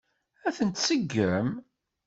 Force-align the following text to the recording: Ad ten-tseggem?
Ad 0.47 0.53
ten-tseggem? 0.57 1.49